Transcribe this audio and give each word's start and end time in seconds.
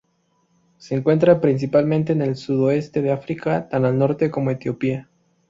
Se 0.79 0.95
encuentran 0.95 1.39
principalmente 1.41 2.13
en 2.13 2.23
el 2.23 2.35
sudoeste 2.35 3.03
de 3.03 3.11
África 3.11 3.69
tan 3.69 3.85
al 3.85 3.99
norte 3.99 4.31
como 4.31 4.49
Etiopía. 4.49 5.07